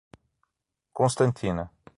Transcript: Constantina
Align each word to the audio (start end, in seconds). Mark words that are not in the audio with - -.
Constantina 0.99 1.69